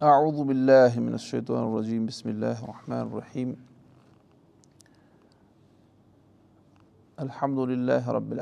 [0.00, 3.52] اعوذ باللہ من الشیطان الرجیم بسم اللہ الرحمن الرحیم
[7.18, 8.32] الحمد للہ رب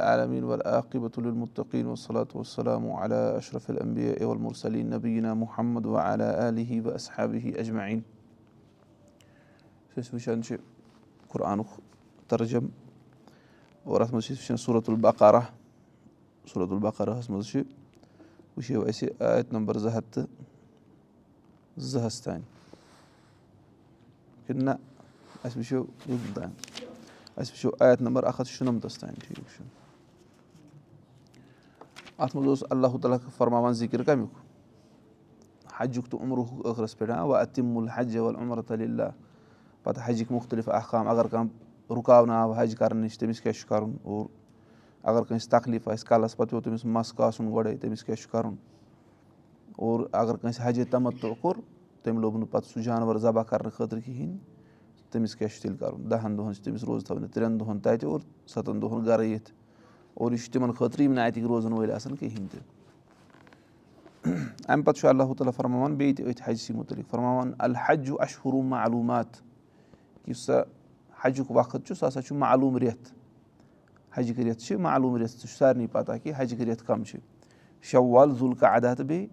[1.85, 8.01] والصلاة والسلام علی اشرف الانبیاء والمرسلین نبینا محمد واصحابہ اجمعین
[9.97, 10.57] أسۍ وٕچھان چھِ
[11.29, 11.79] قُرآنُک
[12.31, 12.67] ترجم
[13.85, 15.41] اور اَتھ منٛز چھِ صوٗرت البقارہ
[16.45, 17.63] صوٗرت البقارہس منٛز چھِ
[18.57, 19.09] وٕچھو اَسہِ
[19.53, 20.48] نمبر زٕ ہَتھ تہٕ
[21.81, 22.43] زٕہَس تانۍ.
[24.47, 24.71] کِنہٕ نہ
[25.45, 26.51] اَسہِ وٕچھو یوٚکُن تام
[27.37, 29.65] اَسہِ وٕچھو آیت نمبر اکھ ہَتھ شُنَمتَس تانۍ ٹھیٖک چھُ؟
[32.19, 34.31] اَتھ منٛز اوس اللہ تعالیٰ فرماوان ذِکِر کَمیُک؟
[35.81, 39.11] حجُک تہٕ عُمرُک ٲخرَس پٮ۪ٹھ وَ اَتِم الحج وَلعمرۃ اللہ
[39.83, 43.97] پَتہٕ حجِکۍ مُختٔلِف احکام اگر کانٛہہ رُکاونہٕ آو حج کَرنہٕ نِش تٔمِس کیٛاہ چھُ کَرُن؟
[44.03, 44.27] اور
[45.03, 48.55] اگر کٲنٛسہِ تکلیٖف آسہِ کَلَس پَتہٕ پیوٚو تٔمِس مَس کاسُن گۄڈَے تٔمِس کیٛاہ چھُ کَرُن
[49.79, 51.61] اور اگر کٲنٛسہِ حجے تَمتُع کوٚر
[52.03, 54.37] تٔمۍ لوٚگ نہٕ پَتہٕ سُہ جانوَر ذبح کَرنہٕ خٲطرٕ کِہیٖنۍ۔
[55.11, 58.21] تٔمِس کیٛاہ چھُ تیٚلہِ کَرُن؟ دَہَن دۄہَن چھِ تٔمِس روزٕ تھاوٕنۍ ترٛٮ۪ن دۄہَن تَتہِ اور
[58.47, 59.51] سَتَن دۄہَن گَرٕ یِتھ۔
[60.15, 62.61] اور یہِ چھُ تِمَن خٲطرٕ یِم نہٕ اَتِکۍ روزَن وٲلۍ آسان کِہیٖنۍ تہِ۔
[64.69, 68.63] اَمہِ پَتہٕ چھُ اللہ تعالیٰ فرماوان بیٚیہِ تہِ أتھۍ حجہِ سٕے مُتعلِق فرماوان الحجُ اَشہُروٗ
[68.63, 69.27] معلوٗمات۔
[70.27, 70.53] یُس سا
[71.25, 73.13] حجُک وقت چھُ سُہ ہَسا چھُ معلوٗم رٮ۪تھ۔
[74.19, 77.19] حجِکۍ رٮ۪تھ چھِ معلوٗم رٮ۪تھ سُہ چھُ سارنٕے پَتہ کہِ حجِکۍ رٮ۪تھ کَم چھِ۔
[77.83, 79.29] شَوال ذُلقہٕ اَدا تہٕ بیٚیہِ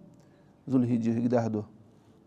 [0.71, 1.61] ذُلحجِہٕکۍ دَہ دۄہ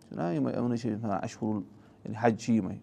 [0.08, 1.61] چھُنہ یِمَے یِمنٕے چھِ وَنان اَشہُر
[2.05, 2.77] یعنی حج یِمَے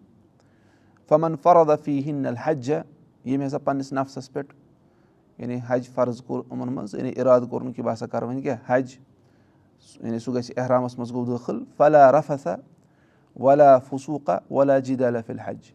[1.08, 2.80] فَمَن فَردا فی ہِن الحجہ
[3.24, 4.54] ییٚمۍ ہَسا پنٛنِس نفسَس پٮ۪ٹھ
[5.38, 8.58] یعنی حج فرض کوٚر یِمَن منٛز یعنی اِرادٕ کوٚرمُت کہِ بہٕ ہَسا کَرٕ وۄنۍ کیٛاہ
[8.66, 8.96] حج
[10.02, 12.54] یعنی سُہ گژھِ احرامَس منٛز گوٚو دٲخٕل فلا رفا
[13.40, 15.70] ولا فصوٗقہ ولا جیٖدا فِل حج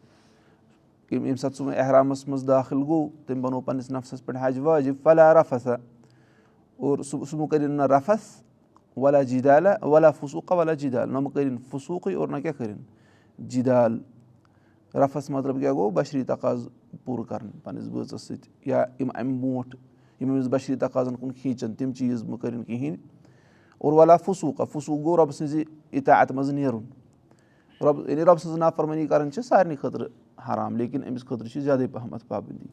[1.12, 4.96] ییٚمہِ ساتہٕ سُہ وۄنۍ احرامَس منٛز داخل گوٚو تٔمۍ بَنوو پنٛنِس نفسَس پٮ۪ٹھ حج واجِب
[5.04, 8.44] فلا رفا اور سُہ سُہ مہٕ کٔرِنۍ نہ رفس
[8.98, 12.74] ولا جیٖدالا ولا فصوٗقہ ولا جیٖدال نہ مہٕ کٔرِنۍ فصوٗقٕے اور نہ کیٛاہ
[13.50, 13.98] جِدال
[14.96, 16.68] رفس مطلب کیٛاہ گوٚو بشری تقاض
[17.06, 19.76] پوٗرٕ کَرٕنۍ پنٛنِس بٲژَس سۭتۍ یا یِم اَمہِ برونٛٹھ
[20.22, 22.98] یِم أمِس بشری تقاضن کُن کھیٖنچَن تِم چیٖز مہٕ کٔرِنۍ کِہیٖنۍ
[23.78, 26.84] اور ولا فصوٗقہ فصوٗق گوٚو رۄبہٕ سٕنٛزِ اِطاعت منٛز نیرُن
[27.82, 30.08] رۄب یعنی رۄبہٕ سٕنٛز نافرمٲنی کَرٕنۍ چھِ سارنٕے خٲطرٕ
[30.50, 30.78] حرام.
[30.78, 32.68] لیکِن أمِس خٲطرٕ چھِ زیادَے پَہمَتھ پابنٛدی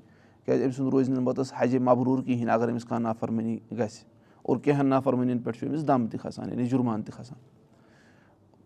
[0.44, 4.04] کیٛازِ أمۍ سُنٛد روزِ نہٕ پَتہٕ حجے مبروٗر کِہیٖنۍ اگر أمِس کانٛہہ نافرمٲنی گژھِ
[4.48, 7.38] اور کینٛہَن نافرمٲنیَن پٮ۪ٹھ چھُ أمِس دَم تہِ کھَسان یعنی جُرمان تہِ کھَسان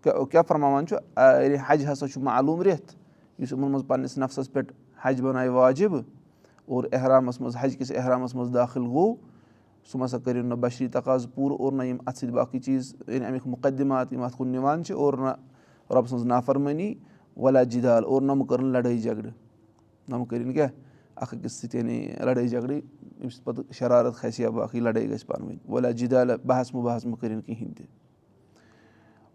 [0.03, 2.95] کیٛاہ فرماوان چھُ یعنی حج ہسا چھُ معلوٗم رٮ۪تھ
[3.39, 4.73] یُس یِمَن منٛز پنٛنِس نفسَس پٮ۪ٹھ
[5.05, 9.15] حج بَنایہِ واجِب اور احرامَس منٛز حج کِس احرامَس منٛز دٲخِل گوٚو
[9.91, 12.95] سُہ مہ سا کٔرِو نہٕ بشری تقاض پوٗرٕ اور نہ یِم اَتھ سۭتۍ باقٕے چیٖز
[13.09, 15.33] یعنی اَمیُک مُقدِمات یِم اَتھ کُن نِوان چھِ اور نہ
[15.91, 16.95] رۄبہٕ سٕنٛز نافرمٲنی
[17.37, 19.31] ولا جِدال اور نہ مہٕ کٔرٕن لَڑٲے جگڑٕ
[20.09, 20.69] نہ مہٕ کٔرِنۍ کیٛاہ
[21.17, 22.81] اَکھ أکِس سۭتۍ یعنی لَڑٲے جگڑٕ
[23.17, 27.05] ییٚمہِ سۭتۍ پَتہٕ شرارت کھَسہِ یا باقٕے لَڑٲے گژھِ پانہٕ ؤنۍ ولا جِدالہ بحث مُبحث
[27.05, 27.87] مہٕ کٔرِنۍ کِہیٖنۍ تہِ۔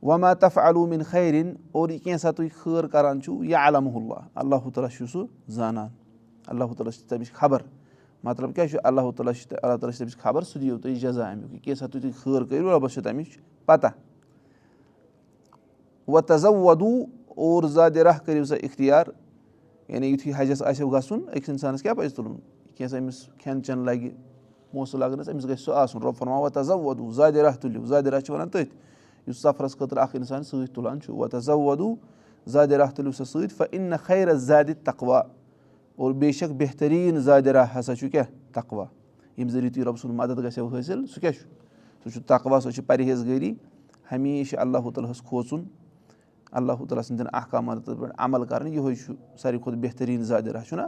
[0.01, 4.71] وما تف علوٗمِن خیرِن اور یہِ کینٛژھا تُہۍ خٲر کَران چھُو؟ یا علمہ اللہ اللہُ
[4.73, 5.87] تعالیٰ چھُ سُہ زانان۔
[6.47, 7.61] اللہ تعالیٰ چھِ تَمِچ خبر۔
[8.23, 11.29] مطلب کیٛاہ چھُ؟ اللہ تعالیٰ چھِ اللہ تعالیٰ چھِ تَمِچ خبر سُہ دِیِو تُہۍ جزا
[11.29, 13.87] اَمیُک۔ یہِ کینٛژھا تُہۍ تُہۍ خٲر کٔرِو رۄبَس چھِ تَمِچ پَتہ۔
[16.07, 19.05] وَ تَزو وَدوٗ اور زادِ راہ کٔرِو سا اِختِیار۔
[19.87, 22.35] یعنی یُتھُے حجَس آسیو گژھُن أکِس اِنسانَس کیٛاہ پَزِ تُلُن
[22.77, 24.11] کینٛژھا أمِس کھٮ۪ن چٮ۪ن لَگہِ
[24.71, 28.07] پونٛسہٕ لَگنَس أمِس گژھِ سُہ آسُن رۄب فرما وَ تَزو وَدوٗ زادِ راہ تُلِو زادِ
[28.07, 28.75] راہ چھِ وَنان تٔتھۍ
[29.27, 31.95] یُس سفرَس خٲطرٕ اَکھ اِنسان سۭتۍ تُلان چھُ وَ تَزو وَدوٗ
[32.53, 35.21] زادِ راہ تُلِو سا سۭتۍ فہ اِن نہٕ خیرَس زادِ تقوا
[35.95, 38.85] اور بے شک بہتریٖن زادِ راہ ہسا چھُ کیٛاہ تقوا
[39.37, 41.43] ییٚمہِ ذٔریعہٕ تُہۍ رۄبہٕ سُنٛد مدد گژھیو حٲصِل سُہ کیٛاہ چھُ
[42.03, 43.53] سُہ چھُ تقوا سُہ چھُ پرہیز گٲری
[44.11, 45.63] ہمیشہِ اللہُ تعالیٰ ہَس کھوژُن
[46.51, 50.81] اللہُ تعالیٰ سٕنٛدٮ۪ن احکاماتَن پٮ۪ٹھ عمل کَرٕنۍ یِہوے چھُ ساروی کھۄتہٕ بہتریٖن زادِ راہ چھُنہ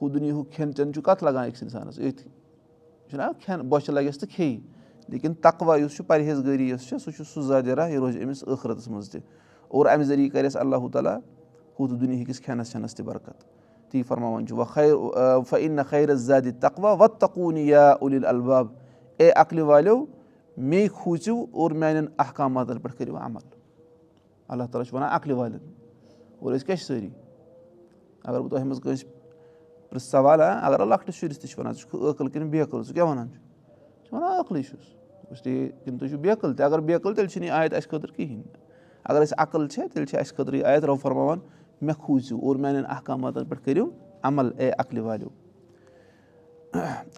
[0.00, 2.28] ہُہ دُنیہُک کھٮ۪ن چٮ۪ن چھُ کَتھ لگان أکِس اِنسانَس أتھۍ
[3.10, 4.60] چھُنہ کھٮ۪ن بۄچھِ لَگٮ۪س تہٕ کھیٚیہِ
[5.08, 8.22] لیکِن تقوا یُس چھُ پرہیز گٲری یۄس چھےٚ سُہ چھُ سُہ زادِ راہ یہِ روزِ
[8.22, 9.20] أمِس ٲخرَتَس منٛز تہِ
[9.68, 11.18] اور اَمہِ ذٔریعہٕ کَرٮ۪س اللہُ تعالیٰ
[11.80, 13.44] ہُتھ دُنہِکِس کھٮ۪نَس چٮ۪نَس تہِ برکت۔
[13.90, 14.94] تی فرماوان چھُ وَ خیر
[15.48, 18.66] فعن نہ خیرَس زادِ تقوا وَ تقوٗن یا اُل الباب
[19.16, 20.04] اے عقلہِ والیو
[20.56, 23.44] مے کھوٗژِو اور میانٮ۪ن احکاماتَن پٮ۪ٹھ کٔرِو عمل۔
[24.48, 25.58] اللہ تعالیٰ چھُ وَنان عقلہِ والٮ۪ن
[26.38, 27.08] اور أسۍ کیٛاہ چھِ سٲری
[28.24, 29.21] اگر بہٕ تۄہہِ منٛز کٲنٛسہِ
[29.92, 32.94] پرٛژھ سوال ہا اگر لۄکٹِس شُرِس تہِ چھِ وَنان ژٕ چھُکھ عٲقٕل کِنہٕ عقٕل ژٕ
[32.94, 33.28] کیٛاہ وَنان
[34.04, 35.42] چھُ وَنان عٲقلٕے چھُس
[35.84, 38.42] کِنہٕ تُہۍ چھُو عقٕل تہِ اگر عقٕل تیٚلہِ چھِنہٕ یہِ آیت اَسہِ خٲطرٕ کِہیٖنۍ
[39.04, 41.38] اگر اَسہِ عقل چھےٚ تیٚلہِ چھِ اَسہِ خٲطرٕ آیت رۄب فرماوان
[41.80, 43.86] مےٚ کھوٗژِو اور میانٮ۪ن احکاماتَن پٮ۪ٹھ کٔرِو
[44.22, 45.28] عمل اے عقلہِ والیو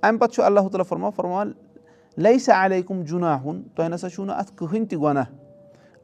[0.02, 1.52] اَمہِ پَتہٕ چھُ اللہ تعالیٰ فرما فرمان
[2.16, 5.24] لے سا علیہ کُم جُناہُن تۄہہِ نہ سا چھُو نہٕ اَتھ کٕہٕنۍ تہِ گۄناہ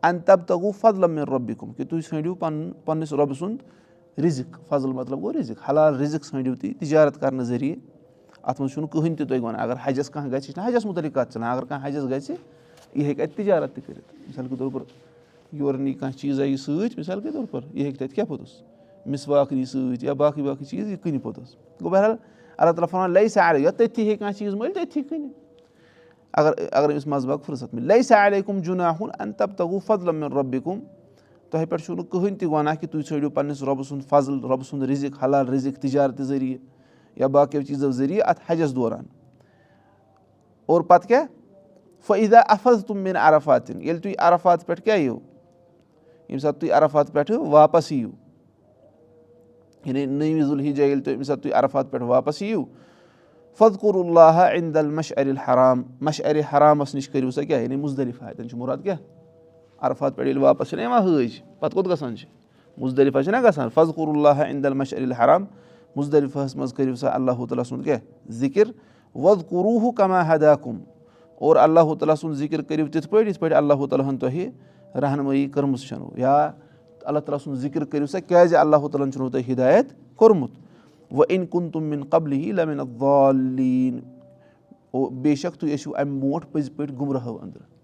[0.02, 3.58] اَن تب تہ گوٚو فضلم رۄبہِ کُم کہِ تُہۍ ژھٲنٛڈِو پَنُن پنٛنِس رۄبہٕ سُنٛد
[4.22, 7.78] رِزِق فضل مطلب گوٚو رِزِق حلال رِزِق ژھٲنٛڈِو تُہۍ تِجارت کَرنہٕ ذٔریعہٕ
[8.42, 11.14] اَتھ منٛز چھُنہٕ کٕہٕنۍ تہِ تۄہہِ وَنان اگر حجَس کانٛہہ گژھِ یہِ چھِنہ حجَس مُتعلِق
[11.14, 12.30] کَتھ چَلان اگر کانٛہہ حجَس گژھِ
[12.94, 14.80] یہِ ہیٚکہِ اَتہِ تِجارت تہِ کٔرِتھ مِثال کے طور پر
[15.52, 18.62] یورٕ نی کانٛہہ چیٖزا یہِ سۭتۍ مِثال کے طور پر یہِ ہیٚکہِ تَتہِ کیاہ پوٚتُس
[19.06, 22.16] مِسواک نی سۭتۍ یا باقٕے باقٕے چیٖز یہِ کٕنہِ پوٚتُس گوٚو بہرحال
[22.58, 25.28] اللہ تعالیٰ فَران لے سا یا تٔتھی ہیٚکہِ کانٛہہ چیٖز مٔلۍ تٔتھی کٕنہِ
[26.32, 29.50] اگر اگر أمِس منٛز باغ فٕرست مِلہِ لے سا علیہ کُم جُنا ہُن اَن تب
[29.56, 30.78] تگو فضل رۄبہِ کُم
[31.50, 34.68] تۄہہِ پٮ۪ٹھ چھُو نہٕ کٕہٕنۍ تہِ وَنان کہِ تُہۍ ژھٲنٛڈِو پَنٕنِس رۄبہٕ سُنٛد فضل رۄبہٕ
[34.70, 36.64] سُنٛد رِزِق حلال رِزِق تِجارتہٕ ذٔریعہٕ
[37.16, 39.04] یا باقٕیو چیٖزو ذٔریعہٕ اَتھ حجَس دوران۔
[40.66, 41.24] اور پَتہٕ کیاہ؟
[42.06, 47.12] فعیٖدا اَفض تِم مِن عرفاتِن ییٚلہِ تُہۍ عرفات پٮ۪ٹھ کیاہ یِیِو؟ ییٚمہِ ساتہٕ تُہۍ عرفات
[47.12, 48.10] پٮ۪ٹھٕ واپَس یِیِو۔
[49.84, 52.64] یعنی نٔومہِ ذُلحجا ییٚلہِ تُہۍ ییٚمہِ ساتہٕ تُہۍ عرفات پٮ۪ٹھ واپَس یِیِو
[53.58, 58.32] فضکُر اللہ عِندل مش ارِ الحرام مش ارِ حرامَس نِش کٔرِو سا کیاہ؟ یعنی مُزدلِفا
[58.32, 59.19] تَتٮ۪ن چھُ مُراد کیاہ
[59.80, 62.28] عرفات ییٚلہِ واپَس چھِنہ یِوان حٲج پَتہٕ کوٚت گژھان چھِ
[62.78, 65.44] مُزدلِفا چھِنہ گژھان اللہ عِندل مش ارِ الحرام
[65.96, 67.98] مُزدلِفاہَس منٛز کٔرِو سا اللہ تعالیٰ سُنٛد کیاہ
[68.40, 68.70] ذِکِر
[69.14, 70.78] کوٗروٗ کما کُم
[71.40, 74.48] اور اللہ تعالیٰ سُنٛد ذِکِر کٔرِو تِتھ پٲٹھۍ یِتھ پٲٹھۍ اللہ تعالیٰ ہَن تۄہہِ
[75.02, 76.36] رہنمٲیی کٔرمٕژ چھَنو یا
[77.02, 79.86] اللہ تعالیٰ سُنٛد ذِکِر کٔرِو سا کیازِ اللہ تعالیٰ ہَن چھُنو تۄہہِ ہِدایت
[80.16, 80.50] کوٚرمُت
[81.10, 84.00] وۄنۍ اِن کُن تِم مِن قبلہِ ہی لَمِن والین
[85.22, 87.79] بے شک تُہۍ ٲسِو اَمہِ برونٛٹھ پٔزۍ پٲٹھۍ گُمراہو أنٛدرٕ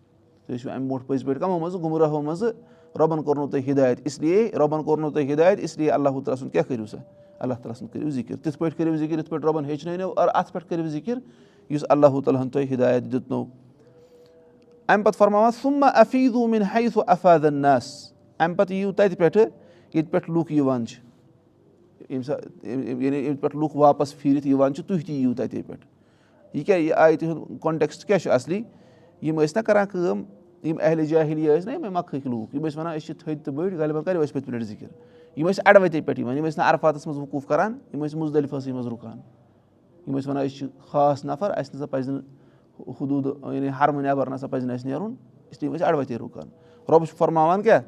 [0.46, 2.52] تُہۍ ٲسِو اَمہِ برونٛٹھ پٔزۍ پٲٹھۍ کَمو منٛزٕ گُمراہو منٛزٕ
[2.98, 6.87] رۄبَن کوٚرنو تۄہہِ ہِدایت اِسلیے رۄبَن کوٚرنو تۄہہِ ہِدایت اِسلیے اللہ تعالیٰ سُنٛد کیاہ کٔرِو
[6.87, 6.96] سا؟
[7.38, 10.52] اللہ تعالیٰ سُنٛد کٔرِو ذِکِر تِتھ پٲٹھۍ کٔرِو ذِکِر یِتھ پٲٹھۍ رۄبَن ہیٚچھنٲونو اور اَتھ
[10.52, 11.19] پٮ۪ٹھ کٔرِو ذِکِر
[11.70, 13.44] یُس اللہ تعالیٰ ہَن تۄہہِ ہِدایت دیُتنو
[14.88, 19.46] اَمہِ پَتہٕ فرماوان سُما افیٖدوٗ مِن ہایف افادن نس اَمہِ پَتہٕ یِیِو تَتہِ پٮ۪ٹھٕ
[19.94, 21.00] ییٚتہِ پٮ۪ٹھ لُکھ یِوان چھِ۔
[22.10, 22.69] ییٚمہِ ساتہٕ
[23.02, 25.87] یعنی ییٚتہِ پٮ۪ٹھ لُکھ واپَس پھیٖرِتھ یِوان چھِ تُہۍ تہِ یِیِو تَتے پٮ۪ٹھ۔
[26.56, 28.62] یہِ کیاہ یہِ آیہِ تِہُنٛد کونٹیکٕس کیاہ چھُ اَصلی
[29.22, 30.22] یِم ٲسۍ نہ کران کٲم
[30.62, 33.54] یِم اہلہِ جاہلی ٲسۍ نہ یِمے مکھٕکۍ لوٗکھ یِم ٲسۍ وَنان أسۍ چھِ تھٔدۍ تہٕ
[33.54, 34.86] بٔڑۍ غالبان کَرو أسۍ پٔتۍ پٲٹھۍ ذِکِر
[35.36, 38.72] یِم ٲسۍ اَڑوَتے پٮ۪ٹھ یِوان یِم ٲسۍ نہٕ عرفاتَس منٛز وقوٗف کَران یِم ٲسۍ مُزدلِفَسٕے
[38.72, 39.18] منٛز رُکان
[40.06, 42.22] یِم ٲسۍ وَنان أسۍ چھِ خاص نَفر اَسہِ نہ سا پَزِ نہٕ
[43.00, 45.14] حدوٗد یعنی ہرمہٕ نٮ۪بر نہ سا پَزِ نہٕ اَسہِ نیرُن
[45.50, 46.48] اِسلیے ٲسۍ اَڑوَتے رُکان
[46.88, 47.80] رۄبہٕ چھُ فرماوان کیاہ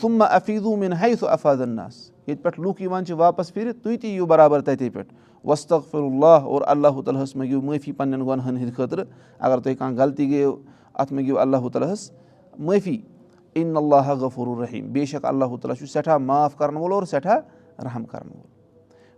[0.00, 3.96] سُما افیٖدوٗ مِن ہاے سُہ افادن نس ییٚتہِ پٮ۪ٹھ لُکھ یِوان چھِ واپَس پھِرِتھ تُہۍ
[4.00, 5.12] تہِ یِیِو برابر تَتے پٮ۪ٹھ
[5.46, 9.04] وۄستغفر اللہ اور اللہ تعالیٰ ہَس مٔنٛگِو معٲفی پَنٕنٮ۪ن گۄنہَن ہٕنٛدِ خٲطرٕ
[9.38, 10.54] اگر تۄہہِ کانٛہہ غلطی گٔیو
[10.94, 12.10] اَتھ مٔنٛگِو اللہ تعالیٰ ہَس
[12.58, 12.98] معٲفی
[13.54, 17.38] اِن اللہ غفر الرحیٖم۔ بے شک اللہ تعالیٰ چھُ سٮ۪ٹھاہ معاف کَرَن وول اور سٮ۪ٹھاہ
[17.84, 18.46] رحم کَرَن وول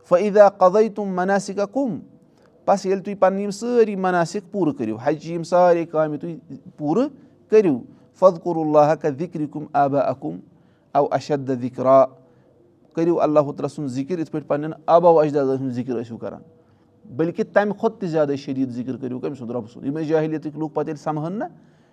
[0.09, 1.99] فعیٖدا قدے تِم مَناسِکا کُم
[2.67, 6.37] بَس ییٚلہِ تُہۍ پَنٕنۍ یِم سٲری مَناسِک پوٗرٕ کٔرِو حجہِ یِم سارے کامہِ تُہۍ
[6.77, 7.09] پوٗرٕ
[7.51, 7.79] کٔرِو
[8.21, 10.39] فضکُر اللہ کا ذِکرِ کُم آبا اکُم
[10.95, 12.05] او اشد ذِکرا
[12.99, 16.43] کٔرِو اللہ تعالیٰ سُنٛد ذِکِر یِتھ پٲٹھۍ پَنٕنٮ۪ن آبا اجدادَن ہُنٛد ذِکِر ٲسِو کَران۔
[17.17, 20.59] بٔلکہِ تَمہِ کھۄتہٕ تہِ زیادٕ شٔدیٖد ذِکِر کٔرِو کٔمۍ سُنٛد رۄبہٕ سُنٛد۔ یِم ٲسۍ جاہلیتٕکۍ
[20.61, 21.45] لُکھ پَتہٕ ییٚلہِ سَمہن نہ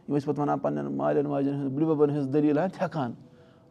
[0.07, 3.11] یِم ٲسۍ پَتہٕ وَنان پَنٕنٮ۪ن مالٮ۪ن ماجٮ۪ن ہٕنٛز بٕڈبَبَن ہٕنٛز دٔلیٖل ہا تھٮ۪کان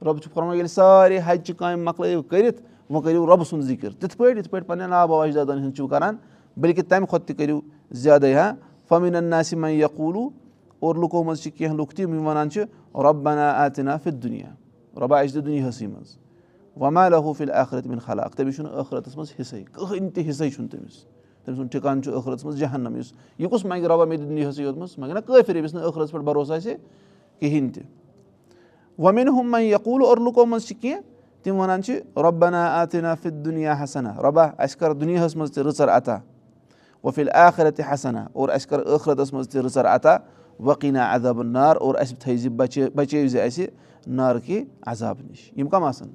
[0.02, 4.16] رۄبہٕ چھُ فرمان ییٚلہِ سارے ہَچہِ کامہِ مۄکلٲیِو کٔرِتھ وۄنۍ کٔرِو رۄبہٕ سُنٛد ذِکِر۔ تِتھ
[4.16, 6.16] پٲٹھۍ یِتھ پٲٹھۍ پَنٕنٮ۪ن آبا اجدادَن ہٕنٛز چھِو کَران
[6.56, 7.60] بٔلکہِ تَمہِ کھۄتہٕ تہِ کٔرِو
[7.90, 8.54] زیادَے ہا
[8.88, 10.28] فمیٖن ناسِما یقوٗلوٗ
[10.80, 12.62] اور لُکو منٛز چھِ کینٛہہ لُکھ تِم یِم وَنان چھِ
[12.94, 14.50] رۄبنا آتِنا فِت دُنیا
[15.00, 16.23] رۄبا اَسہِ دِ دُنیاہسٕے منٛز
[16.80, 21.04] وَما لہوٗفِل ٲخرت مِن خلاق تٔمِس چھُنہٕ ٲخرَتَس منٛز حِصے کٕہٕنۍ تہِ حِصے چھُنہٕ تٔمِس
[21.44, 24.62] تٔمۍ سُنٛد ٹھِکان چھُ ٲخرَتَس منٛز جہنم یُس یہِ کُس منٛگہِ رۄبا مےٚ دِ دُنیاہسٕے
[24.62, 26.74] یوتمُت مگر نہ کٲفِر ییٚمِس نہٕ ٲخرَس پٮ۪ٹھ بروسہٕ آسہِ
[27.40, 27.82] کِہیٖنۍ تہِ
[28.98, 31.00] وۄنۍ ہُم مےٚ یقوٗل اور لُکو منٛز چھِ کینٛہہ
[31.42, 35.88] تِم وَنان چھِ رۄبنا آتِنا فِت دُنیا حسنا رۄبا اَسہِ کَر دُنیاہَس منٛز تہِ رٕژَر
[35.96, 36.16] عطا
[37.04, 40.16] وفِل آخرت تہِ حسنا اور اَسہِ کَر ٲخرَتَس منٛز تہِ رٕژَر عطا
[40.60, 43.66] وقیٖنا عذابہٕ نار اور اَسہِ تھٲیزِ بَچٲے بَچٲیِو زِ اَسہِ
[44.06, 46.08] نارکہِ عذاب نِش یِم کَم آسان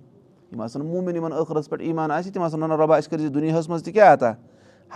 [0.51, 3.33] یِم آسان موٗمِن یِمن ٲخرَس پٮ۪ٹھ ایٖمان آسہِ تِم آسان وَنان رۄبا اَسہِ کٔرۍ زِ
[3.33, 4.31] دُنیاہَس منٛز تہِ کیاہ عطا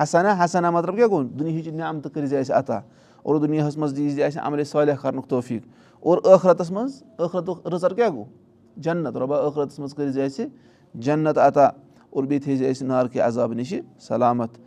[0.01, 2.79] حسنا حسنا مطلب کیاہ گوٚو دُنہِچ نعمتہٕ کٔرۍ اَسہِ عطا
[3.23, 5.63] اور دُنیاہَس منٛز دی زِ اَسہِ عملہِ صالح کَرنُک توفیٖق
[5.99, 8.25] اور ٲخرَتَس منٛز ٲخرتُک رٕژَر کیاہ گوٚو
[8.77, 10.45] جنت رۄبا ٲخرَتَس منٛز کٔرۍ زِ اَسہِ
[10.93, 11.65] جنت عطا
[12.09, 13.73] اور بیٚیہِ تھٲیزِ اَسہِ نارکہِ عذاب نِش
[14.07, 14.57] سلامت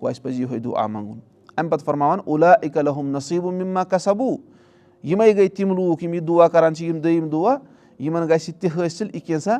[0.00, 1.18] گوٚو اَسہِ پَزِ یِہوے دُعا منٛگُن
[1.56, 4.36] اَمہِ پَتہٕ فرماوان اولا اِکلحم نصیٖبُ مِما کسبوٗ
[5.04, 7.56] یِمے گٔے تِم لوٗکھ یِم یہِ دُعا کران چھِ یِم دوٚیِم دُعا
[7.98, 9.58] یِمن گژھِ تہِ حٲصِل یہِ کینٛژھا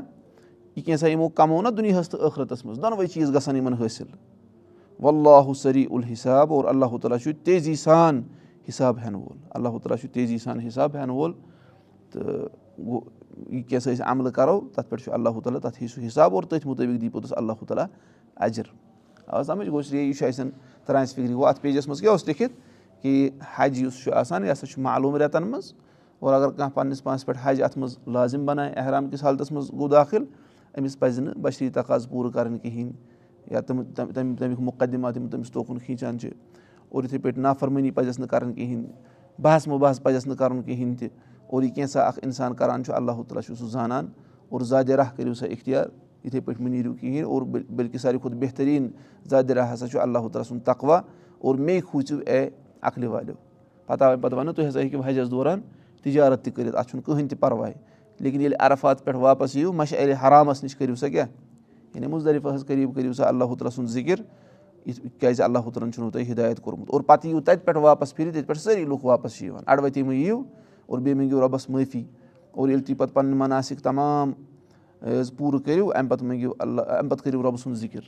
[0.76, 4.06] یہِ کینٛژھا یِمو کَمو نہ دُنیاہَس تہٕ ٲخرَتَس منٛز دۄنوَے چیٖز گژھن یِمن حٲصِل۔
[5.02, 8.22] واللہ سری الحساب اور اللہ تعالیٰ چھُ تیزی سان
[8.68, 11.32] حِساب ہٮ۪نہٕ وول۔ اللہ تعالیٰ چھُ تیزی سان حِساب ہٮ۪نہٕ وول
[12.10, 12.48] تہٕ
[13.48, 16.34] یہِ کیٛاہ سا أسۍ عملہٕ کَرو تَتھ پٮ۪ٹھ چھُ اللہ تعالیٰ تَتھ ہیٚیہِ سُہ حِساب
[16.34, 17.86] اور تٔتھۍ مُطٲبِق دی پوٚتُس اللہ تعالیٰ
[18.36, 18.62] اَجر۔
[19.26, 20.46] آ سَمٕجھ گوٚو یہِ چھُ اَسہِ
[20.86, 22.52] ترٛانہِ فِکرِ گوٚو اَتھ پیجَس منٛز کیاہ اوس لیکھِتھ؟
[23.02, 25.72] کہِ حج یُس چھُ آسان یہِ ہسا چھُ معلوٗم رٮ۪تن منٛز
[26.18, 29.70] اور اگر کانٛہہ پنٕنِس پانَس پٮ۪ٹھ حج اَتھ منٛز لٲزِم بَنایہِ احرام کِس حالتَس منٛز
[29.72, 30.24] گوٚو دٲخِل
[30.78, 32.92] أمِس پَزِ نہٕ بشری تقاض پوٗرٕ کَرٕنۍ کِہیٖنۍ
[33.50, 33.82] یا تِم
[34.14, 36.30] تَمیُک مُقدِمات یِم تٔمِس توکُن کھینٛچان چھِ
[36.88, 38.86] اور یِتھٕے پٲٹھۍ نافرمٲنی پَزٮ۪س نہٕ کَرٕنۍ کِہیٖنۍ
[39.42, 41.08] بحث مُبحث پَزٮ۪س نہٕ کَرُن کِہیٖنۍ تہِ
[41.50, 44.06] اور یہِ کینٛژھا اکھ اِنسان کَران چھُ اللہ تعالیٰ چھُ سُہ زانان
[44.48, 45.86] اور زادِ راہ کٔرِو سا اِختِیار
[46.24, 48.88] یِتھٕے پٲٹھۍ مہٕ نیٖرِو کِہیٖنۍ اور بٔلکہِ ساروی کھۄتہٕ بہتریٖن
[49.30, 51.00] زادِ راہ ہسا چھُ اللہ تعالیٰ سُنٛد تقوا
[51.38, 52.48] اور مے کھوٗژِو اے
[52.82, 53.34] عقلہِ والیو
[53.86, 55.60] پَتہٕ آو پَتہٕ وَنو تُہۍ ہسا ہیٚکِو حجَس دوران
[56.02, 57.72] تِجارت تہِ کٔرِتھ اَتھ چھُنہٕ کٕہٕنۍ تہِ پَرواے
[58.20, 61.26] لیکِن ییٚلہِ عرفات پٮ۪ٹھ واپَس یِیِو مَشہِ علی حرامَس نِش کٔرِو سا کیٛاہ؟
[61.94, 64.20] یعنی مُضرِفَس قریٖب کٔرِو سا اللہُ تعالیٰ سُنٛد ذِکِر
[64.86, 68.14] یِتھ کیازِ اللہُ تعالیٰ ہَن چھُنو تۄہہِ ہِدایت کوٚرمُت۔ اور پَتہٕ یِیِو تَتہِ پٮ۪ٹھ واپَس
[68.14, 70.42] پھِرِتھ ییٚتہِ پٮ۪ٹھ سٲری لُکھ واپَس چھِ یِوان اَڑوَتی مہٕ یِیِو
[70.86, 72.04] اور بیٚیہِ مٔنٛگِو رۄبَس معٲفی۔
[72.50, 74.32] اور ییٚلہِ تُہۍ پَتہٕ پَنٕنۍ مَناسِک تَمام
[75.02, 78.00] حظ پوٗرٕ کٔرِو اَمہِ پَتہٕ مٔنٛگِو اللہ اَمہِ پَتہٕ کٔرِو رۄبہٕ سُنٛد ذِکِر۔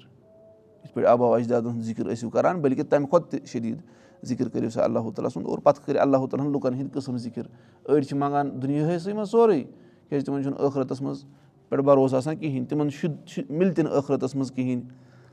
[0.84, 3.78] یِتھ پٲٹھۍ آبا اجدادَن ہُنٛد ذِکِر ٲسِو کَران بٔلکہِ تَمہِ کھۄتہٕ تہِ شٔدیٖد
[4.26, 7.16] ذِکِر کٔرِو سا اللہُ تعالیٰ سُنٛد۔ اور پَتہٕ کٔرِو اللہُ تعالیٰ ہَن لُکَن ہٕنٛدۍ قٕسٕم
[7.16, 7.42] ذِکِر۔
[7.88, 9.64] أڑۍ چھِ منٛگان دُنیاہَسٕے منٛز سورُے
[10.08, 11.24] کیازِ تِمَن چھُنہٕ ٲخرَتَس منٛز
[11.68, 14.82] پٮ۪ٹھ بروسہٕ آسان کِہیٖنۍ تِمَن شُد مِلہِ تہِ نہٕ ٲخرَتَس منٛز کِہیٖنۍ۔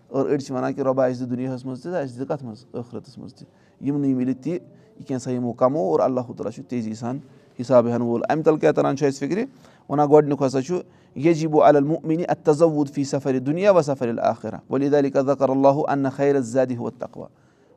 [0.08, 2.66] اور أڑۍ چھِ وَنان کہِ رۄبا اَسہِ دِ دُنیاہَس منٛز تہِ اَسہِ دِ کَتھ منٛز؟
[2.74, 3.48] ٲخرَتَس منٛز تہِ۔
[3.88, 4.60] یِمنٕے مِلہِ تہِ یہِ
[5.08, 7.20] کینٛژھا یِمو کَمو اور اللہُ تعالیٰ چھُ تیزی سان
[7.60, 9.46] حِساب ہٮ۪نہٕ وول۔ اَمہِ تَل کیٛاہ تَران چھُ اَسہِ فِکرِ؟
[9.90, 10.80] وَنان گۄڈٕنیُک ہسا چھُ
[11.16, 16.08] یجیٖبو المنہِ اَتہِ تَزوُد فی سفرِ دُنیا و سفر آخرا ؤلی علی قدر اللہُ اَنہ
[16.16, 17.28] خیرت زیادٕ ہُہ تقوا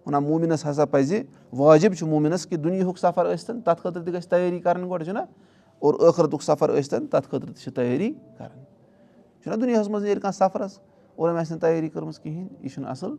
[0.06, 1.22] وَنان موٗمِنَس ہسا پَزِ
[1.52, 5.18] واجِب چھُ موٗمِنَس کہِ دُنیِہُک سفر ٲسۍتَن تَتھ خٲطرٕ تہِ گژھِ تیٲری کَرٕنۍ گۄڈٕ چھُنہ
[5.78, 8.64] اور ٲخرتُک سفر ٲسۍتَن تَتھ خٲطرٕ تہِ چھِ تیٲری کَرٕنۍ
[9.42, 10.78] چھُنہ دُنیاہَس منٛز نیرِ کانٛہہ سفرَس
[11.16, 13.16] اور أمۍ آسہِ نہٕ تیٲری کٔرمٕژ کِہیٖنۍ یہِ چھُنہٕ اَصٕل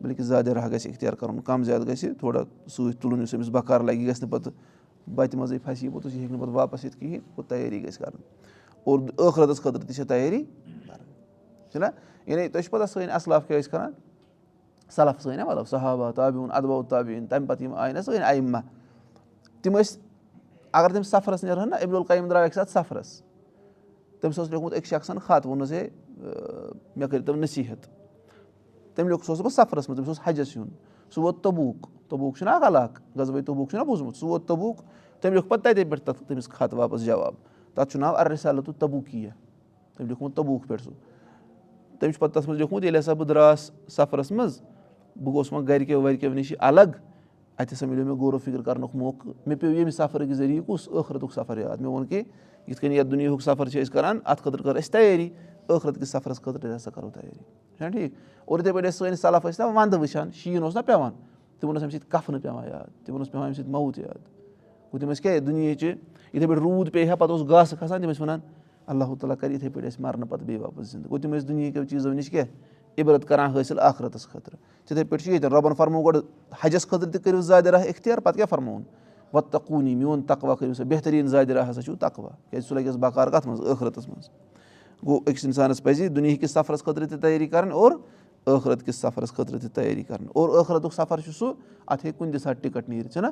[0.00, 3.80] بٔلکہِ زیادٕ راہ گژھِ اِختِیار کَرُن کَم زیادٕ گژھِ تھوڑا سۭتۍ تُلُن یُس أمِس بَکار
[3.80, 4.52] لَگہِ یہِ گژھِ نہٕ پَتہٕ
[5.14, 7.98] بَتہِ منٛزٕے پھَسہِ یہِ پوٚتُس یہِ ہیٚکہِ نہٕ پَتہٕ واپَس یِتھ کِہیٖنۍ اور تیٲری گژھِ
[7.98, 8.22] کَرٕنۍ
[8.84, 10.44] اور ٲخرَتَس خٲطرٕ تہِ چھےٚ تیٲری
[10.86, 11.86] کَرٕنۍ چھُنہ
[12.26, 13.92] یعنی تۄہہِ چھُو پَتہ سٲنۍ اَصلاف کیٛاہ ٲسۍ کَران
[14.90, 18.58] سَلف سٲنۍ مطلب صحبہ تابیوٗن اَدبو تابیٖن تَمہِ پَتہٕ یِم آیہِ نہ سٲنۍ آیمہ
[19.62, 20.00] تِم ٲسۍ
[20.78, 23.22] اگر تِم سفرَس نیرہَن نہ عبدُل قیم درٛاو اَکہِ ساتہٕ سفرَس
[24.20, 25.88] تٔمِس اوس لیوکھمُت أکۍ شخصَن خط ووٚنُس ہے
[26.96, 27.86] مےٚ کٔرۍ تو نصیٖحت
[28.94, 30.68] تٔمۍ لیوٚکھ سُہ اوس پَتہٕ سفرَس منٛز تٔمِس اوس حجَس یُن
[31.14, 34.76] سُہ ووت توٚبوٗک توٚبوٗک چھُنہ اکھ علاقہٕ غزوے توٚبوٗک چھُنہ بوٗزمُت سُہ ووت توٚبوٗک
[35.20, 37.34] تٔمۍ لیوٚکھ پَتہٕ تَتے پٮ۪ٹھ تَتھ تٔمِس خط واپَس جواب
[37.74, 39.30] تَتھ چھُ ناو اَرسالہ تہٕ تبوٗکِیا
[39.96, 40.90] تٔمۍ لیوٚکھمُت توٚبوٗک پٮ۪ٹھ سُہ
[41.98, 44.60] تٔمۍ چھُ پَتہٕ تَتھ منٛز لیوٚکھمُت ییٚلہِ ہسا بہٕ درٛاس سفرَس منٛز
[45.16, 46.96] بہٕ گوٚژھ وۄنۍ گرِکیو وَرِکیو نِش الگ
[47.58, 51.32] اَتہِ ہسا مِلیو مےٚ غورو فِکر کَرنُک موقعہٕ مےٚ پیوٚو ییٚمہِ سفرٕکۍ ذٔریعہٕ کُس ٲخرَتُک
[51.32, 52.22] سفر یاد مےٚ ووٚن کہِ
[52.66, 55.28] یِتھ کٔنۍ یَتھ دُنیاہُک سفر چھِ أسۍ کَران اَتھ خٲطرٕ کٔر اَسہِ تیٲری
[55.68, 57.38] ٲخرَت کِس سفرَس خٲطرٕ ہسا کَرو تیٲری
[57.78, 58.12] چھُنہ ٹھیٖک
[58.44, 61.12] اور یِتھَے پٲٹھۍ ٲسۍ سٲنِس سَلف ٲسۍ نا وَندٕ وٕچھان شیٖن اوس نہ پٮ۪وان
[61.60, 64.18] تِمن اوس اَمہِ سۭتۍ کَفنہٕ پٮ۪وان یاد تِمن اوس پٮ۪وان اَمہِ سۭتۍ موت یاد
[64.92, 65.88] گوٚو تِم ٲسۍ کیٛاہ دُنیہِچہِ
[66.34, 68.40] یِتھَے پٲٹھۍ روٗد پیٚیہِ ہا پَتہٕ اوس گاسہٕ کھَسان تِم ٲسۍ وَنان
[68.86, 71.84] اللہُ تعالیٰ کَرِ یِتھَے پٲٹھۍ اَسہِ مَرنہٕ پَتہٕ بیٚیہِ واپَس زِندٕ گوٚو تِم ٲسۍ دُنہِکیو
[71.84, 72.46] چیٖزو نِش کیٛاہ
[72.98, 76.22] عبرت کَران حٲصِل اَخرَتَس خٲطرٕ تِتھَے پٲٹھۍ چھُ ییٚتٮ۪ن رۄبَن فرمو گۄڈٕ
[76.64, 78.82] حجَس خٲطرٕ تہِ کٔرِو زیادٕ راہ اِختِیار پَتہٕ کیٛاہ فرمووُن
[79.32, 80.84] وۄنۍ تَکوٗنی میون تقوا کٔرِو سا.
[80.88, 84.28] بہتریٖن زیادٕ راہ ہسا چھُو تقوا کیازِ سُہ لَگہِ اَسہِ بَکار کَتھ منٛز ٲخرَتَس منٛز.
[85.06, 87.92] گوٚو أکِس اِنسانَس پَزِ دُنہِکِس سفرَس خٲطرٕ تہِ تیٲری کَرٕنۍ اور
[88.46, 91.52] ٲخرَت کِس سفرَس خٲطرٕ تہِ تیٲری کَرٕنۍ اور ٲخرَتُک سفر چھُ سُہ
[91.86, 93.26] اَتھ ہیٚکہِ کُنہِ تہِ ساتہٕ ٹِکَٹ نیٖرِتھ چھُنہ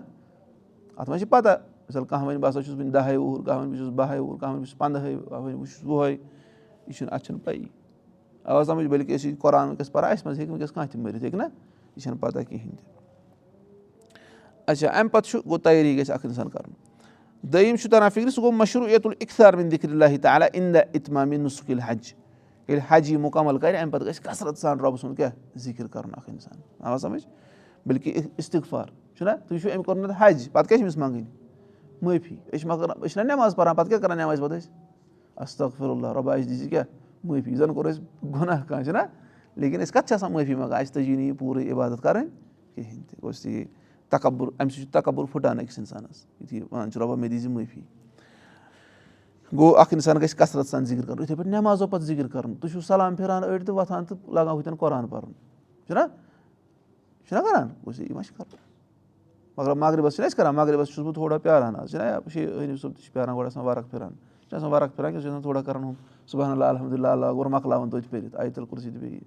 [0.96, 1.56] اَتھ منٛز چھِ پَتہ؟
[1.88, 4.38] مِثال کانٛہہ وَنہِ بہٕ ہسا چھُس وٕنہِ دَہے وُہُر کانٛہہ وَنہِ بہٕ چھُس بَہے وُہُر
[4.40, 7.64] کانٛہہ وَنہِ بہٕ چھُس پنٛدہے کانٛہہ وَنہِ بہٕ چھُس وُہے یہِ چھُنہٕ اَتھ چھَنہٕ پَیی
[8.44, 11.22] آواز سَمٕجھ بٔلکہِ أسۍ یہِ قۄران وٕنکٮ۪س پَران اَسہِ منٛز ہیٚکہِ وٕنکٮ۪س کانٛہہ تہِ مٔرِتھ
[11.24, 11.44] ہیٚکہِ نہ
[11.96, 12.84] یہِ چھَنہٕ پَتہ کِہیٖنۍ تہِ
[14.66, 16.72] اچھا اَمہِ پَتہٕ چھُ گوٚو تیٲری گژھِ اکھ اِنسان کَرُن
[17.42, 21.36] دوٚیِم چھُ تَران فِکرِ سُہ گوٚو مشروٗع یتُل اِختار بِن دِکھِ اللہِ تعالیٰ اِندا اِتمامِ
[21.38, 22.12] نُسُکِل حج
[22.68, 26.10] ییٚلہِ حج یی مُکمل کَرِ اَمہِ پَتہٕ گژھِ کثرت سان رۄبہٕ سُنٛد کیٛاہ ذِکِر کَرُن
[26.16, 27.26] اکھ اِنسان آو سَمٕجھ
[27.86, 28.86] بٔلکہِ اِستِغفار
[29.16, 31.24] چھُنہ تُہۍ چھُو أمۍ کوٚرمُت حج پَتہٕ کیٛاہ چھِ أمِس منٛگٕنۍ
[32.02, 34.70] معٲفی أسۍ چھِ مگر أسۍ چھِنہ نٮ۪ماز پَران پَتہٕ کیٛاہ کَران نٮ۪مازِ پَتہٕ أسۍ
[35.36, 36.84] استغفر اللہ رۄبا اَسہِ دی کیٛاہ
[37.24, 38.02] معٲفی زَن کوٚر اَسہِ
[38.34, 39.02] گۄناہ کانٛہہ چھُنہ
[39.56, 42.28] لیکِن أسۍ کَتھ چھِ آسان معٲفی منٛگان اَسہِ تٔجی نہٕ یہِ پوٗرٕ عبادت کَرٕنۍ
[42.74, 43.64] کِہیٖنۍ تہِ گوٚژھ یہِ
[44.10, 47.48] تَکبُر اَمہِ سۭتۍ چھُ تَکبُر پھٕٹان أکِس اِنسانَس یُتھُے وَنان چھُ رۄبا مےٚ دی زِ
[47.48, 47.80] معٲفی
[49.52, 52.70] گوٚو اکھ اِنسان گژھِ کثرت سان ذِکِر کَرُن یِتھٕے پٲٹھۍ نٮ۪مازو پَتہٕ ذِکِر کَرُن تُہۍ
[52.70, 55.32] چھِو سَلام پھِران أڑۍ تہٕ وۄتھان تہٕ لگان ہُتٮ۪ن قۄران پَرُن
[55.86, 56.00] چھُنہ
[57.28, 58.32] چھُنہ کران یہِ ما چھِ
[59.56, 63.04] مگر مغرِبَس چھِنہ أسۍ کران مغرِبَس چھُس بہٕ تھوڑا پیاران آز چھِنہ أنِو صٲب تہِ
[63.04, 64.12] چھِ پیاران گۄڈٕ آسان وَرق پھِران
[64.54, 65.94] چھِ آسان وَرق پھِران کیٛاہ چھُ آسان تھوڑا کَران ہُم
[66.26, 69.20] صُبحن اللہ الحمدُاللہ اللہ گوٚو مۄکلاوُن توتہِ پٔرِتھ تِل کُرسی تہِ بیٚیہِ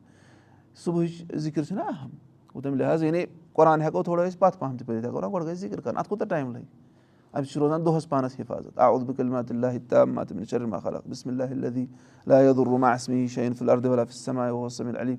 [0.84, 2.10] صُبحٕچ ذِکِر چھُنہ اَہم
[2.54, 5.46] گوٚو تَمہِ لِحاظ یعنی قۄران ہٮ۪کو تھوڑا أسۍ پَتہٕ پَہَم تہِ پٔرِتھ ہٮ۪کو نہ گۄڈٕ
[5.48, 6.64] گژھِ ذِکِر کَرُن اَتھ کوٗتاہ ٹایم لَگہِ
[7.34, 13.54] اَمہِ سۭتۍ چھُ روزان دۄہَس پانَس حِفاظت آ اُدبُ کلمات اللہ خلق بِسمِ اللہِ شعین
[13.54, 15.16] فِلسما وسم علی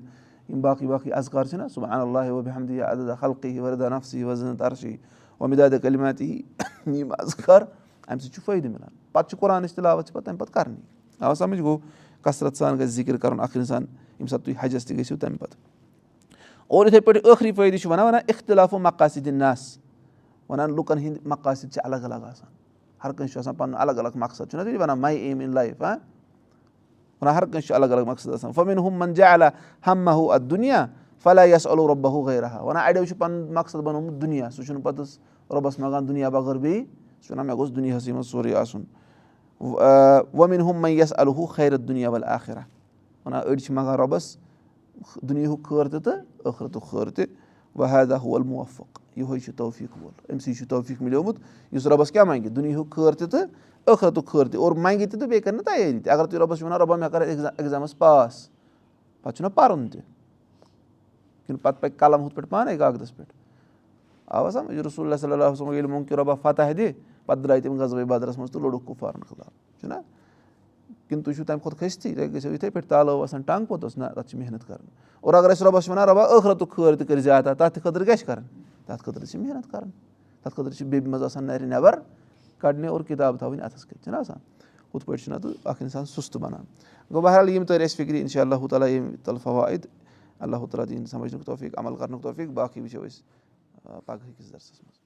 [0.49, 4.95] یِم باقٕے باقٕے اذکار چھِنہ صُبحن اللہ وحمدی عدد خلقی وردہ نفسی وزن ترشی
[5.41, 6.31] ومِداد کلماتی
[6.85, 7.61] یِم اذکار
[8.07, 10.81] اَمہِ سۭتۍ چھُ فٲیدٕ مِلان پَتہٕ چھُ قۄرانٕچ تِلاوت چھِ پَتہٕ تَمہِ پَتہٕ کَرنی۔
[11.19, 11.77] آ سَمجھ گوٚو
[12.21, 15.57] کثرت سان گژھِ ذِکِر کَرُن اکھ اِنسان ییٚمہِ ساتہٕ تُہۍ حجَس تہِ گٔژھِو تَمہِ پَتہٕ۔
[16.67, 19.77] اور یِتھٕے پٲٹھۍ ٲخری فٲیدٕ چھُ وَنان وَنان اِختِلاف و مقاصد نَس
[20.49, 22.49] وَنان لُکَن ہٕنٛدۍ مقاصد چھِ الگ الگ آسان۔
[23.03, 25.81] ہر کٲنٛسہِ چھُ آسان پَنُن الگ الگ مقصد چھُنہ تُہۍ وَنان ماے ایم اِن لایف
[25.81, 25.97] ہاں
[27.21, 29.49] وَنان ہر کٲنٛسہِ چھُ الگ الگ مقصد آسان۔ فمیٖن ہُم من جالا
[29.87, 30.85] ہم مہ ہُہ اَتھ دُنیا
[31.23, 34.63] فلاح یَس اولو رۄبہ ہُہ گٔے رہا وَنان اَڑیو چھُ پَنُن مقصد بَنومُت دُنیا سُہ
[34.63, 35.05] چھُنہٕ پَتہٕ
[35.55, 36.85] رۄبَس منٛگان دُنیا بغٲر بیٚیہِ
[37.21, 38.83] سُہ چھُ وَنان مےٚ گوٚژھ دُنیاہسٕے منٛز سورُے آسُن
[39.59, 42.61] وۄمیٖن ہُم مے یَس الہُ خیرت دُنیا وَل آخرا
[43.25, 44.37] وَنان أڑۍ چھِ منٛگان رۄبَس
[45.29, 47.25] دُنیہُک خٲر تہِ تہٕ ٲخرتُک خٲر تہِ
[47.75, 51.35] وحیدہ ہول موفق یِہوے چھُ توفیٖق وول أمۍ چھُ توفیٖق مِلیومُت
[51.71, 53.45] یُس رۄبَس کیاہ منٛگہِ دُنہیُک خٲر تہِ تہٕ
[53.87, 56.57] ٲخرتُک خٲر تہِ اور منٛگہِ تہِ تہٕ بیٚیہِ کَرِ نہٕ تَیٲری تہِ اَگر تُہۍ رۄبَس
[56.57, 58.49] چھِو وَنان رۄبا مےٚ کَر اٮ۪گزامَس پاس
[59.21, 60.01] پَتہٕ چھُنہ پَرُن تہِ
[61.47, 63.33] کِنہٕ پَتہٕ پَکہِ قلم ہُتھ پٲٹھۍ پانَے کاغدَس پٮ۪ٹھ
[64.29, 66.91] آوا سَمجھ رسول صلی اللہ وسلم ییٚلہِ مونٛگ کہِ رۄبا فَتح دِ
[67.25, 69.93] پَتہٕ درٛاے تِم غزوے بدرَس منٛز تہٕ لوٚڑُکھ کُپوارَن خٕلاف چھُنہ
[71.07, 74.05] کِنہٕ تُہۍ چھُو تَمہِ کھۄتہٕ کھٔستی تۄہہِ گٔژھِو یِتھَے پٲٹھۍ تالو آسان ٹنٛگ پوٚتُس نہ
[74.15, 74.89] تَتھ چھِ محنت کَرٕنۍ
[75.21, 78.15] اور اگر أسۍ رۄبَس چھِ وَنان رۄبا ٲخرَتُک خٲر تہِ کٔرۍ زیادٕ تَتھ خٲطرٕ کیٛاہ
[78.17, 78.45] چھِ کَرٕنۍ
[78.85, 79.91] تَتھ خٲطرٕ چھِ محنت کَرٕنۍ
[80.43, 81.99] تَتھ خٲطرٕ چھِ بیٚیہِ منٛز آسان نَرِ نٮ۪بر
[82.59, 84.37] کَڑنہِ اور کِتاب تھاوٕنۍ اَتھَس کٮ۪تھ چھِنہ آسان
[84.93, 86.63] ہُتھ پٲٹھۍ چھُنہ تہٕ اَکھ اِنسان سُستہٕ بَنان
[87.11, 89.85] گوٚو بہرحال یِم تٔرۍ اَسہِ فِکرِ اِنشاء اللہ تعالیٰ ییٚمہِ تَلہٕ فوایِد
[90.39, 93.21] اللہ تعالیٰ دِیِن سَمجھنُک توفیٖق عمل کَرنُک توفیٖق باقٕے وٕچھو أسۍ
[94.05, 94.97] پَگہٕکِس دَرسَس منٛز